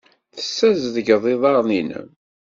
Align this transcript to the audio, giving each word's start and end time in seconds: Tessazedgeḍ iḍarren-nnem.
Tessazedgeḍ 0.35 1.23
iḍarren-nnem. 1.33 2.09